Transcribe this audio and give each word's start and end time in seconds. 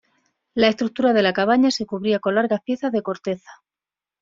La 0.55 0.67
estructura 0.69 1.13
de 1.13 1.21
la 1.21 1.31
cabaña 1.31 1.69
se 1.69 1.85
cubría 1.85 2.17
con 2.19 2.33
largas 2.33 2.61
piezas 2.65 2.91
de 2.91 3.03
corteza. 3.03 3.51